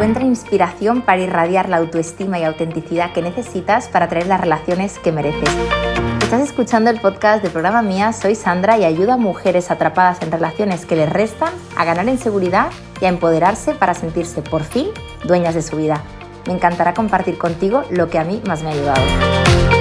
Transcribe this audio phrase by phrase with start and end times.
[0.00, 5.12] Encuentra inspiración para irradiar la autoestima y autenticidad que necesitas para traer las relaciones que
[5.12, 5.50] mereces.
[6.22, 10.32] Estás escuchando el podcast de programa Mía, soy Sandra y ayudo a mujeres atrapadas en
[10.32, 12.70] relaciones que les restan a ganar en seguridad
[13.02, 14.88] y a empoderarse para sentirse por fin
[15.24, 16.02] dueñas de su vida.
[16.46, 19.79] Me encantará compartir contigo lo que a mí más me ha ayudado.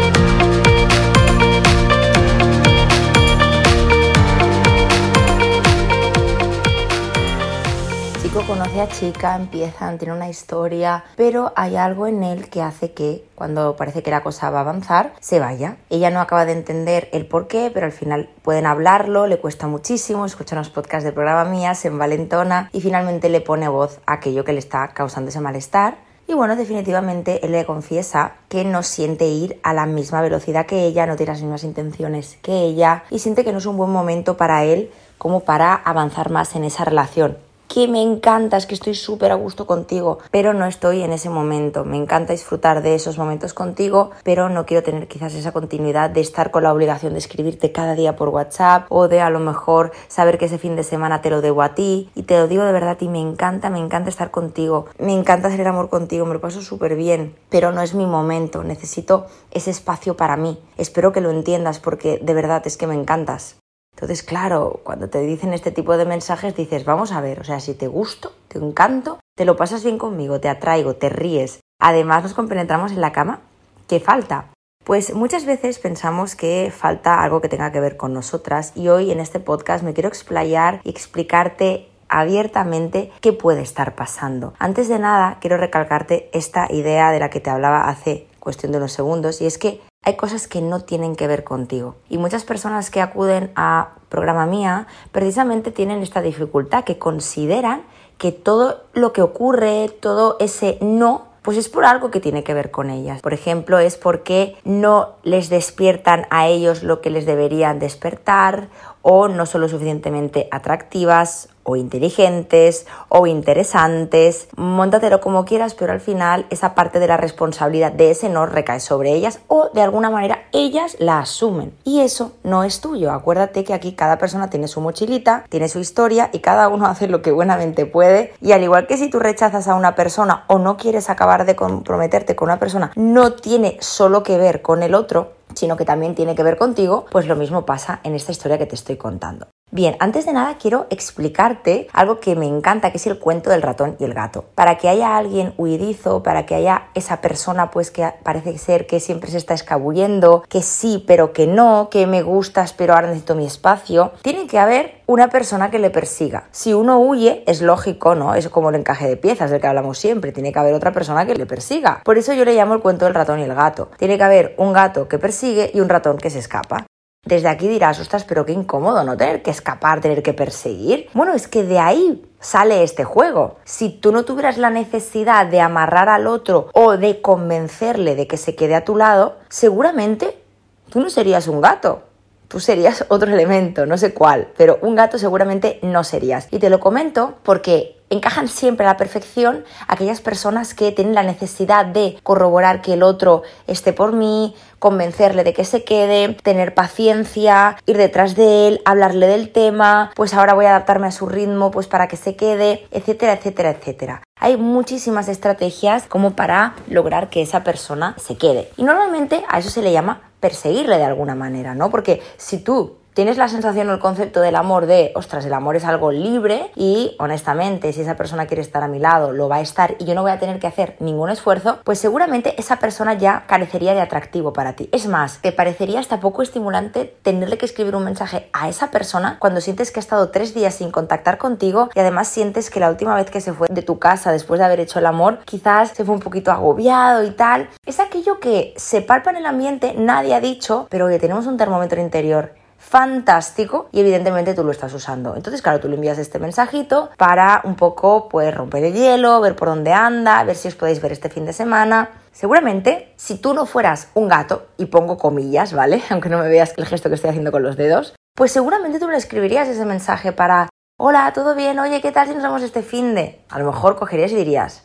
[8.39, 12.91] Chico conoce a chica, empiezan, tiene una historia, pero hay algo en él que hace
[12.93, 15.77] que cuando parece que la cosa va a avanzar, se vaya.
[15.89, 19.67] Ella no acaba de entender el por qué, pero al final pueden hablarlo, le cuesta
[19.67, 24.13] muchísimo, escucha los podcasts de programa mías, se envalentona y finalmente le pone voz a
[24.13, 25.97] aquello que le está causando ese malestar.
[26.27, 30.85] Y bueno, definitivamente él le confiesa que no siente ir a la misma velocidad que
[30.85, 33.91] ella, no tiene las mismas intenciones que ella y siente que no es un buen
[33.91, 38.73] momento para él como para avanzar más en esa relación que me encanta, es que
[38.73, 41.85] estoy súper a gusto contigo, pero no estoy en ese momento.
[41.85, 46.19] Me encanta disfrutar de esos momentos contigo, pero no quiero tener quizás esa continuidad de
[46.19, 49.91] estar con la obligación de escribirte cada día por WhatsApp o de a lo mejor
[50.07, 52.09] saber que ese fin de semana te lo debo a ti.
[52.15, 55.49] Y te lo digo de verdad, y me encanta, me encanta estar contigo, me encanta
[55.49, 59.27] hacer el amor contigo, me lo paso súper bien, pero no es mi momento, necesito
[59.51, 60.59] ese espacio para mí.
[60.77, 63.59] Espero que lo entiendas porque de verdad es que me encantas.
[63.99, 67.59] Entonces, claro, cuando te dicen este tipo de mensajes dices, vamos a ver, o sea,
[67.59, 72.23] si te gusto, te encanto, te lo pasas bien conmigo, te atraigo, te ríes, además
[72.23, 73.41] nos compenetramos en la cama,
[73.89, 74.45] ¿qué falta?
[74.85, 79.11] Pues muchas veces pensamos que falta algo que tenga que ver con nosotras y hoy
[79.11, 84.53] en este podcast me quiero explayar y explicarte abiertamente qué puede estar pasando.
[84.59, 88.77] Antes de nada, quiero recalcarte esta idea de la que te hablaba hace cuestión de
[88.77, 91.95] unos segundos y es que hay cosas que no tienen que ver contigo.
[92.09, 97.83] Y muchas personas que acuden a programa mía precisamente tienen esta dificultad, que consideran
[98.17, 102.53] que todo lo que ocurre, todo ese no, pues es por algo que tiene que
[102.53, 103.21] ver con ellas.
[103.21, 108.69] Por ejemplo, es porque no les despiertan a ellos lo que les deberían despertar
[109.01, 115.99] o no son lo suficientemente atractivas o inteligentes o interesantes, móntatelo como quieras, pero al
[115.99, 120.09] final esa parte de la responsabilidad de ese no recae sobre ellas o de alguna
[120.09, 121.73] manera ellas la asumen.
[121.83, 123.11] Y eso no es tuyo.
[123.11, 127.07] Acuérdate que aquí cada persona tiene su mochilita, tiene su historia y cada uno hace
[127.07, 128.33] lo que buenamente puede.
[128.41, 131.55] Y al igual que si tú rechazas a una persona o no quieres acabar de
[131.55, 136.15] comprometerte con una persona, no tiene solo que ver con el otro, sino que también
[136.15, 139.47] tiene que ver contigo, pues lo mismo pasa en esta historia que te estoy contando.
[139.71, 143.61] Bien, antes de nada quiero explicarte algo que me encanta, que es el cuento del
[143.61, 144.45] ratón y el gato.
[144.55, 148.99] Para que haya alguien huidizo, para que haya esa persona pues que parece ser que
[148.99, 153.35] siempre se está escabullendo, que sí pero que no, que me gustas pero ahora necesito
[153.35, 156.45] mi espacio, tiene que haber una persona que le persiga.
[156.49, 158.33] Si uno huye, es lógico, ¿no?
[158.33, 161.27] Es como el encaje de piezas del que hablamos siempre, tiene que haber otra persona
[161.27, 162.01] que le persiga.
[162.03, 163.91] Por eso yo le llamo el cuento del ratón y el gato.
[163.99, 166.87] Tiene que haber un gato que persigue y un ratón que se escapa.
[167.25, 171.09] Desde aquí dirás, ostras, pero qué incómodo no tener que escapar, tener que perseguir.
[171.13, 173.57] Bueno, es que de ahí sale este juego.
[173.65, 178.37] Si tú no tuvieras la necesidad de amarrar al otro o de convencerle de que
[178.37, 180.41] se quede a tu lado, seguramente
[180.89, 182.08] tú no serías un gato.
[182.49, 186.47] Tú serías otro elemento, no sé cuál, pero un gato seguramente no serías.
[186.51, 191.23] Y te lo comento porque encajan siempre a la perfección aquellas personas que tienen la
[191.23, 196.73] necesidad de corroborar que el otro esté por mí, convencerle de que se quede, tener
[196.73, 201.27] paciencia, ir detrás de él, hablarle del tema, pues ahora voy a adaptarme a su
[201.27, 204.23] ritmo pues para que se quede, etcétera, etcétera, etcétera.
[204.39, 208.69] Hay muchísimas estrategias como para lograr que esa persona se quede.
[208.77, 211.89] Y normalmente a eso se le llama perseguirle de alguna manera, ¿no?
[211.89, 215.75] Porque si tú tienes la sensación o el concepto del amor de, ostras, el amor
[215.75, 219.57] es algo libre y honestamente si esa persona quiere estar a mi lado, lo va
[219.57, 222.77] a estar y yo no voy a tener que hacer ningún esfuerzo, pues seguramente esa
[222.77, 224.89] persona ya carecería de atractivo para ti.
[224.91, 229.37] Es más, te parecería hasta poco estimulante tenerle que escribir un mensaje a esa persona
[229.39, 232.89] cuando sientes que ha estado tres días sin contactar contigo y además sientes que la
[232.89, 235.89] última vez que se fue de tu casa después de haber hecho el amor, quizás
[235.89, 237.69] se fue un poquito agobiado y tal.
[237.85, 241.57] Es aquello que se palpa en el ambiente, nadie ha dicho, pero que tenemos un
[241.57, 242.58] termómetro interior
[242.89, 245.35] fantástico y evidentemente tú lo estás usando.
[245.35, 249.55] Entonces, claro, tú le envías este mensajito para un poco pues romper el hielo, ver
[249.55, 252.09] por dónde anda, ver si os podéis ver este fin de semana.
[252.31, 256.01] Seguramente, si tú no fueras un gato, y pongo comillas, ¿vale?
[256.09, 259.07] Aunque no me veas el gesto que estoy haciendo con los dedos, pues seguramente tú
[259.07, 261.77] le escribirías ese mensaje para, hola, ¿todo bien?
[261.77, 263.43] Oye, ¿qué tal si nos vemos este fin de?
[263.49, 264.83] A lo mejor cogerías y dirías,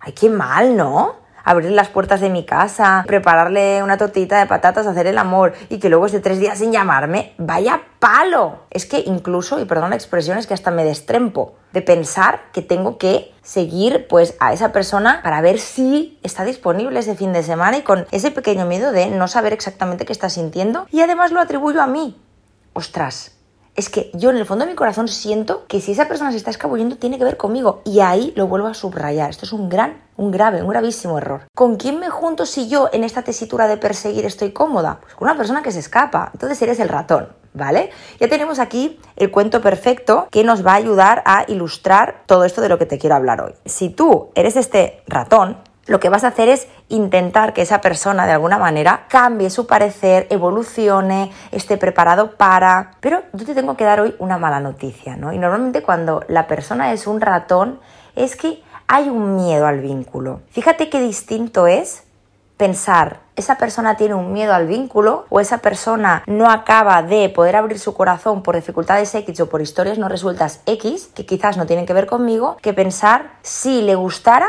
[0.00, 1.23] ay, qué mal, ¿no?
[1.44, 5.78] Abrir las puertas de mi casa, prepararle una tortita de patatas, hacer el amor y
[5.78, 8.64] que luego esté tres días sin llamarme, vaya palo.
[8.70, 12.62] Es que incluso, y perdón la expresión, es que hasta me destrempo de pensar que
[12.62, 17.42] tengo que seguir pues a esa persona para ver si está disponible ese fin de
[17.42, 21.32] semana y con ese pequeño miedo de no saber exactamente qué está sintiendo y además
[21.32, 22.20] lo atribuyo a mí.
[22.72, 23.36] Ostras,
[23.76, 26.36] es que yo en el fondo de mi corazón siento que si esa persona se
[26.36, 29.30] está escabullendo tiene que ver conmigo y ahí lo vuelvo a subrayar.
[29.30, 31.42] Esto es un gran, un grave, un gravísimo error.
[31.54, 35.00] ¿Con quién me junto si yo en esta tesitura de perseguir estoy cómoda?
[35.00, 36.30] Pues con una persona que se escapa.
[36.32, 37.28] Entonces eres el ratón.
[37.56, 37.90] ¿Vale?
[38.18, 42.60] Ya tenemos aquí el cuento perfecto que nos va a ayudar a ilustrar todo esto
[42.60, 43.52] de lo que te quiero hablar hoy.
[43.64, 48.26] Si tú eres este ratón, lo que vas a hacer es intentar que esa persona
[48.26, 52.92] de alguna manera cambie su parecer, evolucione, esté preparado para...
[53.00, 55.32] Pero yo te tengo que dar hoy una mala noticia, ¿no?
[55.32, 57.80] Y normalmente cuando la persona es un ratón
[58.16, 60.40] es que hay un miedo al vínculo.
[60.50, 62.04] Fíjate qué distinto es
[62.56, 67.56] pensar, esa persona tiene un miedo al vínculo o esa persona no acaba de poder
[67.56, 71.66] abrir su corazón por dificultades X o por historias no resueltas X, que quizás no
[71.66, 74.46] tienen que ver conmigo, que pensar si le gustara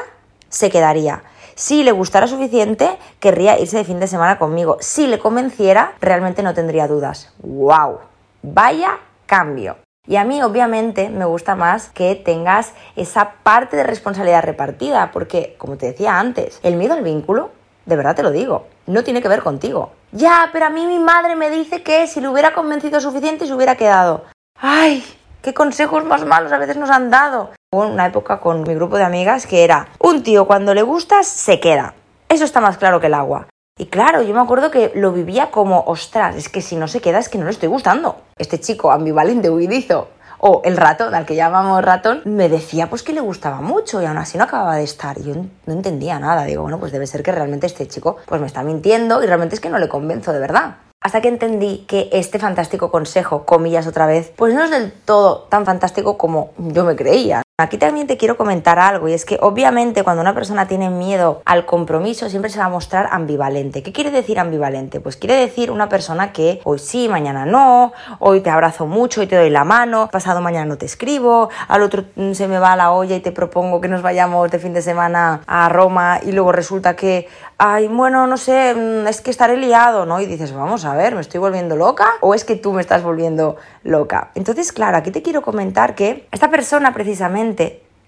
[0.49, 1.23] se quedaría.
[1.55, 4.77] Si le gustara suficiente, querría irse de fin de semana conmigo.
[4.81, 7.33] Si le convenciera, realmente no tendría dudas.
[7.39, 7.99] ¡Wow!
[8.43, 9.77] Vaya cambio.
[10.07, 15.55] Y a mí obviamente me gusta más que tengas esa parte de responsabilidad repartida, porque
[15.57, 17.51] como te decía antes, el miedo al vínculo,
[17.85, 19.93] de verdad te lo digo, no tiene que ver contigo.
[20.11, 23.53] Ya, pero a mí mi madre me dice que si le hubiera convencido suficiente se
[23.53, 24.25] hubiera quedado.
[24.59, 25.03] ¡Ay!
[25.41, 27.51] ¿Qué consejos más malos a veces nos han dado?
[27.71, 31.59] Una época con mi grupo de amigas que era, un tío cuando le gustas se
[31.59, 31.93] queda.
[32.29, 33.47] Eso está más claro que el agua.
[33.77, 37.01] Y claro, yo me acuerdo que lo vivía como, ostras, es que si no se
[37.01, 38.21] queda es que no le estoy gustando.
[38.37, 40.07] Este chico ambivalente, huidizo,
[40.39, 44.05] o el ratón, al que llamamos ratón, me decía pues que le gustaba mucho y
[44.05, 45.19] aún así no acababa de estar.
[45.21, 46.45] Yo no entendía nada.
[46.45, 49.55] Digo, bueno, pues debe ser que realmente este chico pues me está mintiendo y realmente
[49.55, 50.75] es que no le convenzo de verdad
[51.05, 55.41] hasta que entendí que este fantástico consejo, comillas otra vez, pues no es del todo
[55.51, 57.43] tan fantástico como yo me creía.
[57.57, 61.41] Aquí también te quiero comentar algo y es que obviamente cuando una persona tiene miedo
[61.45, 63.81] al compromiso siempre se va a mostrar ambivalente.
[63.81, 64.99] ¿Qué quiere decir ambivalente?
[64.99, 69.27] Pues quiere decir una persona que hoy sí, mañana no, hoy te abrazo mucho y
[69.27, 72.75] te doy la mano, pasado mañana no te escribo, al otro mm, se me va
[72.75, 76.33] la olla y te propongo que nos vayamos de fin de semana a Roma y
[76.33, 80.19] luego resulta que, ay, bueno, no sé, mm, es que estaré liado, ¿no?
[80.19, 83.01] Y dices, vamos a ver, ¿me estoy volviendo loca o es que tú me estás
[83.01, 84.31] volviendo loca?
[84.35, 87.44] Entonces, claro, aquí te quiero comentar que esta persona precisamente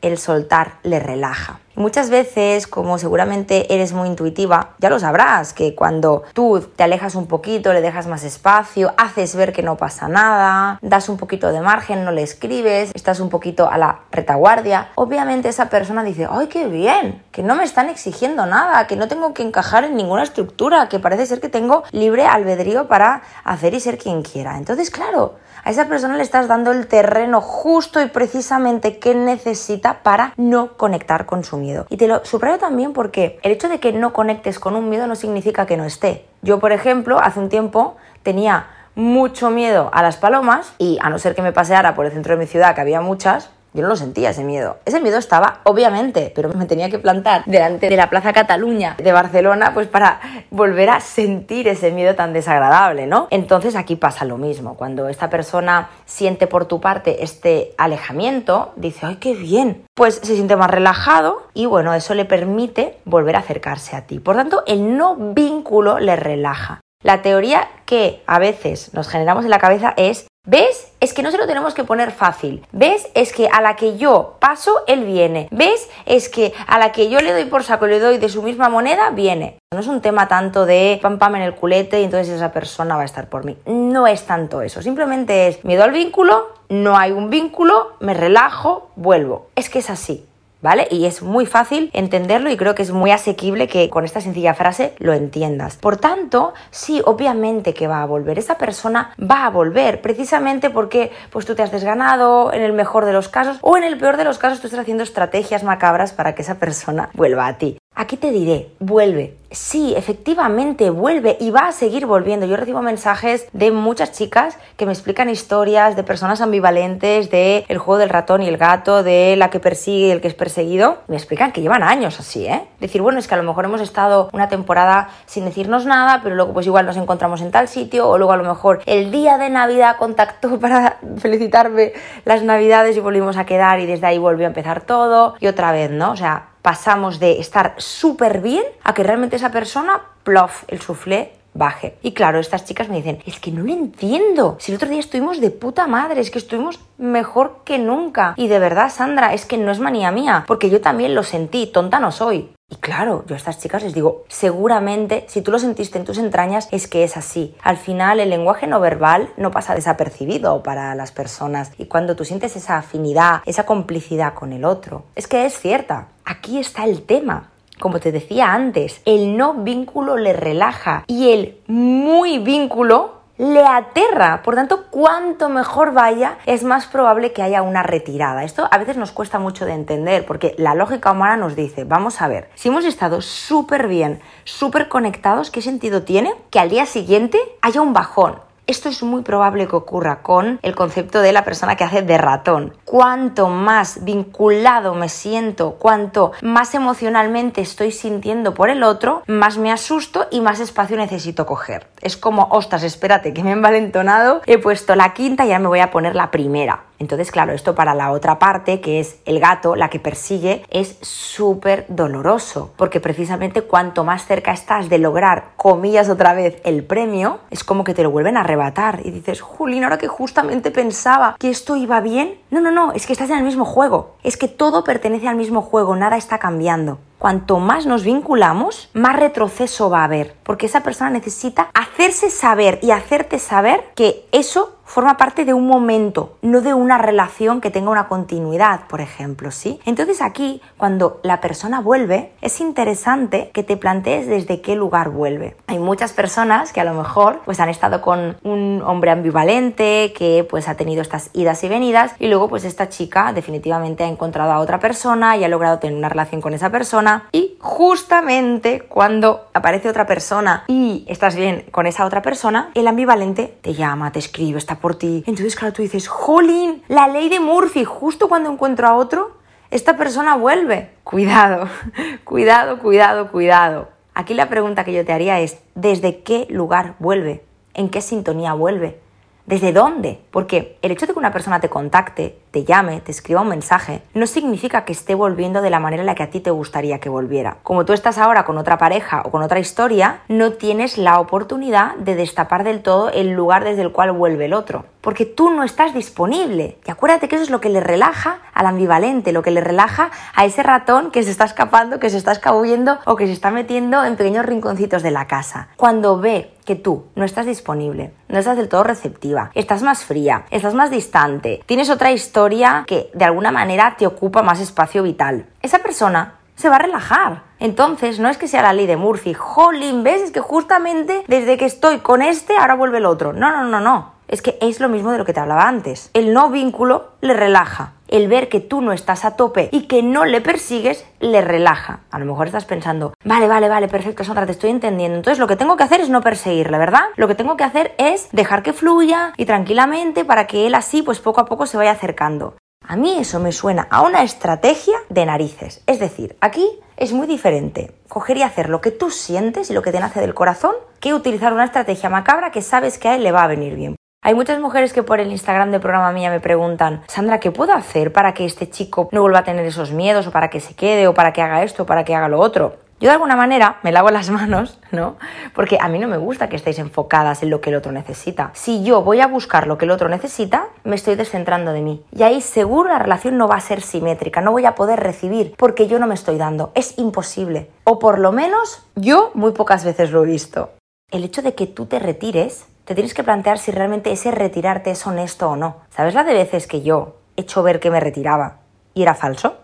[0.01, 1.59] el soltar le relaja.
[1.75, 7.13] Muchas veces, como seguramente eres muy intuitiva, ya lo sabrás, que cuando tú te alejas
[7.13, 11.51] un poquito, le dejas más espacio, haces ver que no pasa nada, das un poquito
[11.51, 16.27] de margen, no le escribes, estás un poquito a la retaguardia, obviamente esa persona dice,
[16.27, 17.23] ¡ay, qué bien!
[17.31, 20.97] Que no me están exigiendo nada, que no tengo que encajar en ninguna estructura, que
[20.97, 24.57] parece ser que tengo libre albedrío para hacer y ser quien quiera.
[24.57, 25.35] Entonces, claro,
[25.67, 30.77] a esa persona le estás dando el terreno justo y precisamente que necesita para no
[30.77, 31.85] conectar con su miedo.
[31.89, 35.07] Y te lo subrayo también porque el hecho de que no conectes con un miedo
[35.07, 36.25] no significa que no esté.
[36.41, 41.19] Yo, por ejemplo, hace un tiempo tenía mucho miedo a las palomas y a no
[41.19, 43.89] ser que me paseara por el centro de mi ciudad, que había muchas, yo no
[43.89, 44.77] lo sentía ese miedo.
[44.85, 49.11] Ese miedo estaba, obviamente, pero me tenía que plantar delante de la Plaza Cataluña de
[49.11, 50.19] Barcelona, pues para
[50.49, 53.27] volver a sentir ese miedo tan desagradable, ¿no?
[53.29, 54.75] Entonces aquí pasa lo mismo.
[54.75, 59.85] Cuando esta persona siente por tu parte este alejamiento, dice, ¡ay, qué bien!
[59.95, 64.19] Pues se siente más relajado y bueno, eso le permite volver a acercarse a ti.
[64.19, 66.81] Por tanto, el no vínculo le relaja.
[67.03, 70.93] La teoría que a veces nos generamos en la cabeza es ¿Ves?
[71.01, 72.65] Es que no se lo tenemos que poner fácil.
[72.71, 73.09] ¿Ves?
[73.13, 75.49] Es que a la que yo paso, él viene.
[75.51, 75.89] ¿Ves?
[76.05, 78.69] Es que a la que yo le doy por saco le doy de su misma
[78.69, 79.57] moneda, viene.
[79.73, 82.95] No es un tema tanto de pam pam en el culete y entonces esa persona
[82.95, 83.57] va a estar por mí.
[83.65, 84.81] No es tanto eso.
[84.81, 89.47] Simplemente es miedo al vínculo, no hay un vínculo, me relajo, vuelvo.
[89.57, 90.25] Es que es así.
[90.67, 90.85] ¿Vale?
[90.91, 94.53] Y es muy fácil entenderlo y creo que es muy asequible que con esta sencilla
[94.53, 95.77] frase lo entiendas.
[95.77, 98.37] Por tanto, sí, obviamente que va a volver.
[98.37, 103.05] Esa persona va a volver precisamente porque pues tú te has desganado en el mejor
[103.05, 106.11] de los casos o en el peor de los casos tú estás haciendo estrategias macabras
[106.11, 107.77] para que esa persona vuelva a ti.
[107.99, 109.37] Aquí te diré, vuelve.
[109.49, 112.45] Sí, efectivamente vuelve y va a seguir volviendo.
[112.45, 117.79] Yo recibo mensajes de muchas chicas que me explican historias de personas ambivalentes, de el
[117.79, 120.99] juego del ratón y el gato, de la que persigue y el que es perseguido.
[121.07, 122.67] Me explican que llevan años así, ¿eh?
[122.79, 126.35] Decir, bueno, es que a lo mejor hemos estado una temporada sin decirnos nada, pero
[126.35, 129.39] luego pues igual nos encontramos en tal sitio, o luego a lo mejor el día
[129.39, 131.93] de Navidad contactó para felicitarme
[132.25, 135.71] las Navidades y volvimos a quedar y desde ahí volvió a empezar todo y otra
[135.71, 136.11] vez, ¿no?
[136.11, 141.36] O sea, pasamos de estar súper bien a que realmente esa persona, plof, el soufflé
[141.57, 141.97] baje.
[142.01, 144.57] Y claro, estas chicas me dicen, es que no lo entiendo.
[144.59, 148.33] Si el otro día estuvimos de puta madre, es que estuvimos mejor que nunca.
[148.37, 151.67] Y de verdad, Sandra, es que no es manía mía, porque yo también lo sentí,
[151.67, 152.49] tonta no soy.
[152.69, 156.17] Y claro, yo a estas chicas les digo, seguramente si tú lo sentiste en tus
[156.17, 157.55] entrañas es que es así.
[157.63, 162.25] Al final el lenguaje no verbal no pasa desapercibido para las personas y cuando tú
[162.25, 166.09] sientes esa afinidad, esa complicidad con el otro, es que es cierta.
[166.25, 167.51] Aquí está el tema.
[167.79, 174.41] Como te decía antes, el no vínculo le relaja y el muy vínculo le aterra.
[174.43, 178.43] Por tanto, cuanto mejor vaya, es más probable que haya una retirada.
[178.43, 182.21] Esto a veces nos cuesta mucho de entender porque la lógica humana nos dice, vamos
[182.21, 186.85] a ver, si hemos estado súper bien, súper conectados, ¿qué sentido tiene que al día
[186.85, 188.46] siguiente haya un bajón?
[188.67, 192.17] Esto es muy probable que ocurra con el concepto de la persona que hace de
[192.17, 192.73] ratón.
[192.83, 199.71] Cuanto más vinculado me siento, cuanto más emocionalmente estoy sintiendo por el otro, más me
[199.71, 201.87] asusto y más espacio necesito coger.
[202.01, 205.69] Es como, ostras, espérate, que me he envalentonado, he puesto la quinta y ya me
[205.69, 206.86] voy a poner la primera.
[206.99, 210.97] Entonces, claro, esto para la otra parte, que es el gato, la que persigue, es
[211.01, 217.39] súper doloroso, porque precisamente cuanto más cerca estás de lograr, comillas otra vez, el premio,
[217.51, 219.01] es como que te lo vuelven a arrebatar.
[219.03, 223.05] Y dices, Julín, ahora que justamente pensaba que esto iba bien, no, no, no, es
[223.05, 226.37] que estás en el mismo juego, es que todo pertenece al mismo juego, nada está
[226.39, 232.29] cambiando cuanto más nos vinculamos, más retroceso va a haber, porque esa persona necesita hacerse
[232.29, 237.59] saber y hacerte saber que eso forma parte de un momento, no de una relación
[237.59, 239.81] que tenga una continuidad, por ejemplo, ¿sí?
[239.85, 245.57] Entonces aquí, cuando la persona vuelve, es interesante que te plantees desde qué lugar vuelve.
[245.67, 250.47] Hay muchas personas que a lo mejor pues han estado con un hombre ambivalente, que
[250.49, 254.53] pues ha tenido estas idas y venidas y luego pues esta chica definitivamente ha encontrado
[254.53, 259.47] a otra persona y ha logrado tener una relación con esa persona y justamente cuando
[259.53, 264.19] aparece otra persona y estás bien con esa otra persona, el ambivalente te llama, te
[264.19, 265.23] escribe, está por ti.
[265.27, 269.37] Entonces, claro, tú dices, jolín, la ley de Murphy, justo cuando encuentro a otro,
[269.71, 270.91] esta persona vuelve.
[271.03, 271.67] Cuidado,
[272.23, 273.89] cuidado, cuidado, cuidado.
[274.13, 277.43] Aquí la pregunta que yo te haría es, ¿desde qué lugar vuelve?
[277.73, 278.99] ¿En qué sintonía vuelve?
[279.45, 280.19] ¿Desde dónde?
[280.31, 284.01] Porque el hecho de que una persona te contacte, te llame, te escriba un mensaje,
[284.15, 286.97] no significa que esté volviendo de la manera en la que a ti te gustaría
[286.97, 287.57] que volviera.
[287.61, 291.93] Como tú estás ahora con otra pareja o con otra historia, no tienes la oportunidad
[291.97, 294.85] de destapar del todo el lugar desde el cual vuelve el otro.
[295.01, 296.79] Porque tú no estás disponible.
[296.85, 300.09] Y acuérdate que eso es lo que le relaja al ambivalente, lo que le relaja
[300.35, 303.51] a ese ratón que se está escapando, que se está escabullendo o que se está
[303.51, 305.69] metiendo en pequeños rinconcitos de la casa.
[305.77, 310.43] Cuando ve que tú no estás disponible, no estás del todo receptiva, estás más fría,
[310.51, 312.46] estás más distante, tienes otra historia
[312.85, 315.45] que de alguna manera te ocupa más espacio vital.
[315.61, 317.43] Esa persona se va a relajar.
[317.59, 320.21] Entonces, no es que sea la ley de Murphy, jolín, ¿ves?
[320.21, 323.33] Es que justamente desde que estoy con este, ahora vuelve el otro.
[323.33, 324.13] No, no, no, no.
[324.27, 326.09] Es que es lo mismo de lo que te hablaba antes.
[326.13, 327.93] El no vínculo le relaja.
[328.07, 332.01] El ver que tú no estás a tope y que no le persigues le relaja.
[332.11, 335.17] A lo mejor estás pensando, vale, vale, vale, perfecto, Sandra, te estoy entendiendo.
[335.17, 337.03] Entonces lo que tengo que hacer es no perseguirle, ¿verdad?
[337.15, 341.01] Lo que tengo que hacer es dejar que fluya y tranquilamente para que él así
[341.01, 342.55] pues poco a poco se vaya acercando.
[342.89, 345.83] A mí eso me suena a una estrategia de narices.
[345.87, 349.81] Es decir, aquí es muy diferente coger y hacer lo que tú sientes y lo
[349.81, 353.23] que te nace del corazón que utilizar una estrategia macabra que sabes que a él
[353.23, 353.96] le va a venir bien.
[354.27, 357.71] Hay muchas mujeres que por el Instagram de programa mía me preguntan, Sandra, ¿qué puedo
[357.71, 360.75] hacer para que este chico no vuelva a tener esos miedos o para que se
[360.75, 362.75] quede o para que haga esto o para que haga lo otro?
[362.99, 365.15] Yo de alguna manera me lavo las manos, ¿no?
[365.55, 368.51] Porque a mí no me gusta que estéis enfocadas en lo que el otro necesita.
[368.53, 372.03] Si yo voy a buscar lo que el otro necesita, me estoy descentrando de mí.
[372.11, 375.53] Y ahí seguro la relación no va a ser simétrica, no voy a poder recibir
[375.55, 376.73] porque yo no me estoy dando.
[376.75, 377.71] Es imposible.
[377.85, 380.71] O por lo menos yo muy pocas veces lo he visto.
[381.11, 384.91] El hecho de que tú te retires te tienes que plantear si realmente ese retirarte
[384.91, 385.81] es honesto o no.
[385.89, 388.59] ¿Sabes la de veces que yo he hecho ver que me retiraba
[388.93, 389.57] y era falso?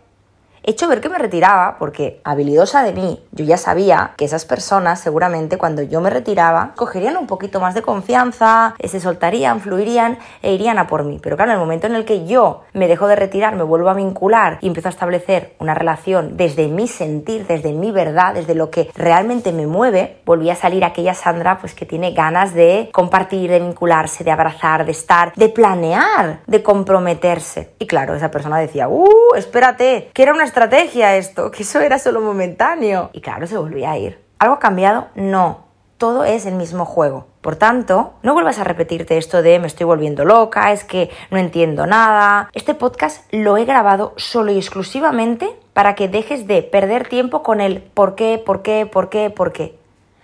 [0.66, 4.46] He hecho ver que me retiraba porque, habilidosa de mí, yo ya sabía que esas
[4.46, 10.20] personas seguramente cuando yo me retiraba cogerían un poquito más de confianza, se soltarían, fluirían
[10.42, 11.20] e irían a por mí.
[11.22, 13.90] Pero claro, en el momento en el que yo me dejo de retirar, me vuelvo
[13.90, 18.56] a vincular y empiezo a establecer una relación desde mi sentir, desde mi verdad, desde
[18.56, 22.90] lo que realmente me mueve, volví a salir aquella Sandra pues que tiene ganas de
[22.94, 27.74] compartir, de vincularse, de abrazar, de estar, de planear, de comprometerse.
[27.80, 31.98] Y claro, esa persona decía, uh, espérate, que era una estrategia esto, que eso era
[31.98, 33.10] solo momentáneo.
[33.12, 34.20] Y claro, se volvía a ir.
[34.38, 35.08] ¿Algo ha cambiado?
[35.16, 35.66] No.
[35.98, 37.26] Todo es el mismo juego.
[37.42, 41.38] Por tanto, no vuelvas a repetirte esto de me estoy volviendo loca, es que no
[41.38, 42.50] entiendo nada.
[42.54, 47.60] Este podcast lo he grabado solo y exclusivamente para que dejes de perder tiempo con
[47.60, 49.80] el por qué, por qué, por qué, por qué.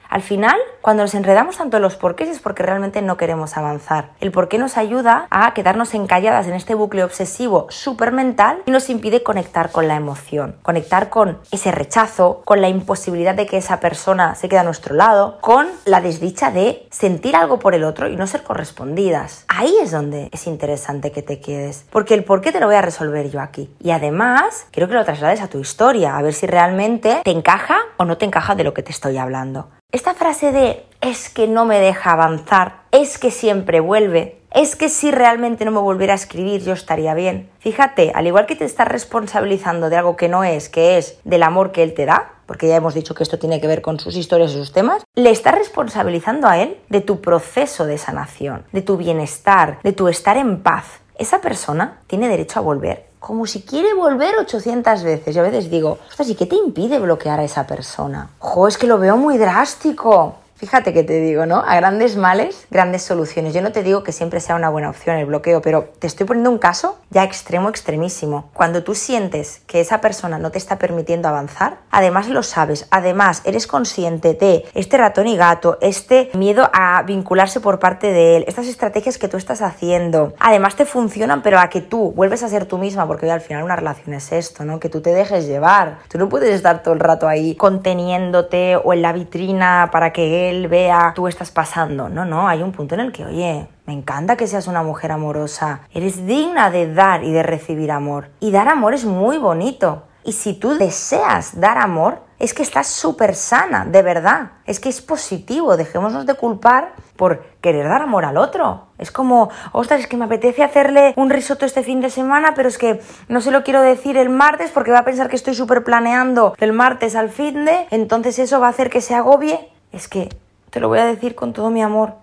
[0.10, 4.10] Al final, cuando nos enredamos tanto en los porqués es porque realmente no queremos avanzar.
[4.20, 8.90] El porqué nos ayuda a quedarnos encalladas en este bucle obsesivo súper mental y nos
[8.90, 13.80] impide conectar con la emoción, conectar con ese rechazo, con la imposibilidad de que esa
[13.80, 18.10] persona se quede a nuestro lado, con la desdicha de sentir algo por el otro
[18.10, 19.46] y no ser correspondidas.
[19.48, 22.82] Ahí es donde es interesante que te quedes, porque el porqué te lo voy a
[22.82, 23.72] resolver yo aquí.
[23.80, 27.78] Y además, quiero que lo traslades a tu historia, a ver si realmente te encaja
[27.98, 29.70] o no te encaja de lo que te estoy hablando.
[29.92, 34.88] Esta frase de es que no me deja avanzar, es que siempre vuelve, es que
[34.88, 37.50] si realmente no me volviera a escribir yo estaría bien.
[37.58, 41.42] Fíjate, al igual que te estás responsabilizando de algo que no es, que es del
[41.42, 44.00] amor que él te da, porque ya hemos dicho que esto tiene que ver con
[44.00, 48.66] sus historias y sus temas, le estás responsabilizando a él de tu proceso de sanación,
[48.72, 50.86] de tu bienestar, de tu estar en paz.
[51.16, 55.36] Esa persona tiene derecho a volver como si quiere volver 800 veces.
[55.36, 58.30] Yo a veces digo, ostras, ¿y qué te impide bloquear a esa persona?
[58.40, 60.36] Jo, es que lo veo muy drástico.
[60.60, 61.64] Fíjate que te digo, ¿no?
[61.66, 63.54] A grandes males, grandes soluciones.
[63.54, 66.26] Yo no te digo que siempre sea una buena opción el bloqueo, pero te estoy
[66.26, 68.50] poniendo un caso ya extremo, extremísimo.
[68.54, 73.42] Cuando tú sientes que esa persona no te está permitiendo avanzar, además lo sabes, además
[73.46, 78.46] eres consciente de este ratón y gato, este miedo a vincularse por parte de él,
[78.46, 82.50] estas estrategias que tú estás haciendo, además te funcionan, pero a que tú vuelves a
[82.50, 84.82] ser tú misma, porque al final una relación es esto, ¿no?
[84.82, 86.00] Que tú te dejes llevar.
[86.10, 90.49] Tú no puedes estar todo el rato ahí conteniéndote o en la vitrina para que
[90.50, 92.10] él vea tú estás pasando.
[92.10, 95.12] No, no, hay un punto en el que, oye, me encanta que seas una mujer
[95.12, 95.82] amorosa.
[95.94, 98.30] Eres digna de dar y de recibir amor.
[98.40, 100.04] Y dar amor es muy bonito.
[100.24, 104.52] Y si tú deseas dar amor, es que estás súper sana, de verdad.
[104.66, 105.76] Es que es positivo.
[105.76, 108.88] Dejémonos de culpar por querer dar amor al otro.
[108.98, 112.70] Es como, ostras, es que me apetece hacerle un risotto este fin de semana, pero
[112.70, 115.54] es que no se lo quiero decir el martes porque va a pensar que estoy
[115.54, 119.70] súper planeando el martes al fin de, entonces eso va a hacer que se agobie
[119.92, 120.30] es que,
[120.70, 122.14] te lo voy a decir con todo mi amor,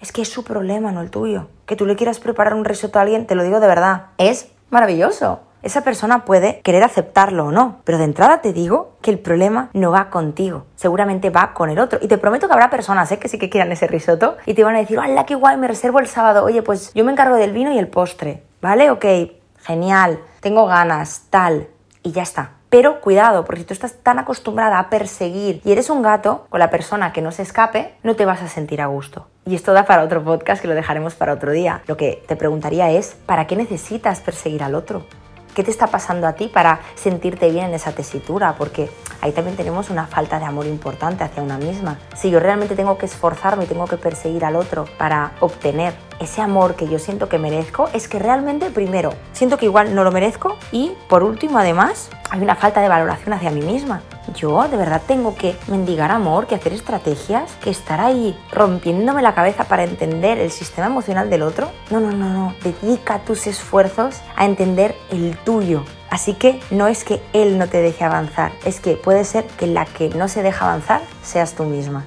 [0.00, 1.48] es que es su problema, no el tuyo.
[1.66, 4.48] Que tú le quieras preparar un risotto a alguien, te lo digo de verdad, es
[4.70, 5.40] maravilloso.
[5.62, 9.70] Esa persona puede querer aceptarlo o no, pero de entrada te digo que el problema
[9.72, 11.98] no va contigo, seguramente va con el otro.
[12.02, 13.18] Y te prometo que habrá personas ¿eh?
[13.18, 15.56] que sí que quieran ese risotto y te van a decir, ¡hala, qué guay!
[15.56, 16.44] Me reservo el sábado.
[16.44, 18.90] Oye, pues yo me encargo del vino y el postre, ¿vale?
[18.90, 19.06] Ok,
[19.62, 21.68] genial, tengo ganas, tal,
[22.02, 22.50] y ya está.
[22.74, 26.58] Pero cuidado, porque si tú estás tan acostumbrada a perseguir y eres un gato con
[26.58, 29.28] la persona que no se escape, no te vas a sentir a gusto.
[29.46, 31.82] Y esto da para otro podcast que lo dejaremos para otro día.
[31.86, 35.06] Lo que te preguntaría es, ¿para qué necesitas perseguir al otro?
[35.54, 38.56] ¿Qué te está pasando a ti para sentirte bien en esa tesitura?
[38.58, 42.00] Porque ahí también tenemos una falta de amor importante hacia una misma.
[42.16, 46.40] Si yo realmente tengo que esforzarme y tengo que perseguir al otro para obtener ese
[46.42, 50.12] amor que yo siento que merezco, es que realmente primero siento que igual no lo
[50.12, 54.02] merezco y por último además hay una falta de valoración hacia mí misma.
[54.34, 59.34] Yo de verdad tengo que mendigar amor, que hacer estrategias, que estar ahí rompiéndome la
[59.34, 61.70] cabeza para entender el sistema emocional del otro.
[61.90, 62.54] No, no, no, no.
[62.62, 65.84] Dedica tus esfuerzos a entender el tuyo.
[66.10, 69.66] Así que no es que él no te deje avanzar, es que puede ser que
[69.66, 72.04] la que no se deja avanzar seas tú misma.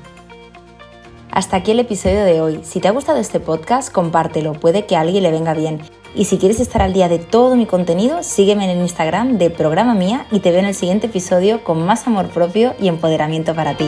[1.38, 2.62] Hasta aquí el episodio de hoy.
[2.64, 5.82] Si te ha gustado este podcast, compártelo, puede que a alguien le venga bien.
[6.16, 9.52] Y si quieres estar al día de todo mi contenido, sígueme en el Instagram de
[9.52, 13.54] Programa Mía y te veo en el siguiente episodio con más amor propio y empoderamiento
[13.54, 13.88] para ti.